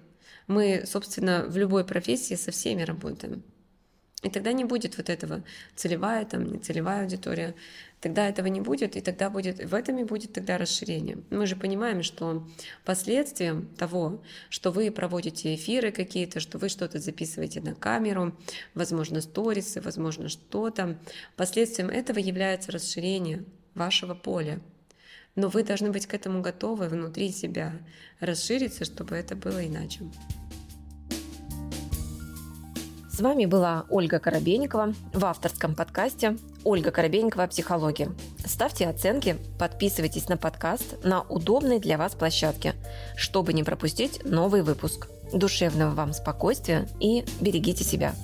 Мы, 0.47 0.85
собственно, 0.87 1.47
в 1.49 1.57
любой 1.57 1.85
профессии 1.85 2.35
со 2.35 2.51
всеми 2.51 2.83
работаем. 2.83 3.43
И 4.23 4.31
тогда 4.31 4.53
не 4.53 4.65
будет 4.65 4.97
вот 4.97 5.11
этого 5.11 5.45
целевая, 5.77 6.25
там, 6.25 6.45
не 6.45 6.59
целевая 6.59 7.03
аудитория. 7.03 7.55
Тогда 8.01 8.27
этого 8.27 8.47
не 8.47 8.63
будет, 8.63 8.97
и 8.97 9.03
тогда 9.03 9.29
будет, 9.29 9.63
в 9.63 9.75
этом 9.75 9.99
и 9.99 10.05
будет 10.05 10.33
тогда 10.33 10.57
расширение. 10.57 11.19
Мы 11.31 11.47
же 11.47 11.57
понимаем, 11.57 12.03
что 12.03 12.47
последствием 12.85 13.69
того, 13.77 14.23
что 14.49 14.71
вы 14.71 14.91
проводите 14.91 15.55
эфиры 15.55 15.93
какие-то, 15.93 16.41
что 16.41 16.59
вы 16.59 16.71
что-то 16.71 16.99
записываете 17.01 17.61
на 17.61 17.75
камеру, 17.75 18.35
возможно, 18.75 19.21
сторисы, 19.21 19.83
возможно, 19.83 20.29
что-то, 20.31 20.99
последствием 21.37 21.91
этого 21.91 22.19
является 22.19 22.73
расширение 22.73 23.45
вашего 23.75 24.15
поля. 24.15 24.61
Но 25.37 25.49
вы 25.49 25.65
должны 25.65 25.91
быть 25.91 26.07
к 26.07 26.15
этому 26.15 26.41
готовы 26.43 26.89
внутри 26.89 27.31
себя, 27.31 27.73
расшириться, 28.21 28.85
чтобы 28.85 29.17
это 29.17 29.35
было 29.35 29.67
иначе. 29.67 30.01
С 33.15 33.21
вами 33.21 33.47
была 33.47 33.87
Ольга 33.91 34.19
Коробейникова 34.19 34.93
в 35.13 35.25
авторском 35.25 35.77
подкасте 35.77 36.37
«Ольга 36.65 36.91
Коробейникова. 36.91 37.47
Психология». 37.47 38.11
Ставьте 38.45 38.89
оценки, 38.89 39.37
подписывайтесь 39.57 40.29
на 40.29 40.37
подкаст 40.37 41.05
на 41.05 41.23
удобной 41.23 41.79
для 41.79 41.97
вас 41.97 42.17
площадке, 42.17 42.75
чтобы 43.17 43.53
не 43.53 43.63
пропустить 43.63 44.25
новый 44.25 44.63
выпуск. 44.63 45.07
Душевного 45.33 45.95
вам 45.95 46.13
спокойствия 46.13 46.89
и 46.99 47.25
берегите 47.41 47.85
себя. 47.85 48.15